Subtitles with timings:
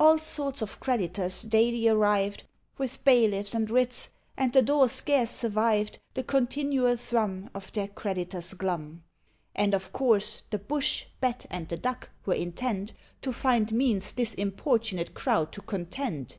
[0.00, 2.44] All sorts of creditors daily arrived,
[2.78, 8.54] With bailiffs and writs; and the door scarce survived The continual thrum Of their creditors'
[8.54, 9.04] glum;
[9.54, 14.32] And, of course, the Bush, Bat, and the Duck were intent To find means this
[14.32, 16.38] importunate crowd to content.